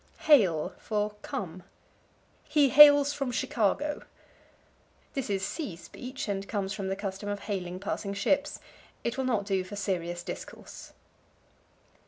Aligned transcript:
Hail 0.21 0.73
for 0.79 1.11
Come. 1.21 1.61
"He 2.45 2.69
hails 2.69 3.13
from 3.13 3.31
Chicago." 3.31 4.01
This 5.13 5.29
is 5.29 5.45
sea 5.45 5.75
speech, 5.75 6.27
and 6.27 6.47
comes 6.47 6.73
from 6.73 6.87
the 6.87 6.95
custom 6.95 7.29
of 7.29 7.41
hailing 7.41 7.79
passing 7.79 8.15
ships. 8.15 8.59
It 9.03 9.19
will 9.19 9.25
not 9.25 9.45
do 9.45 9.63
for 9.63 9.75
serious 9.75 10.23
discourse. 10.23 10.93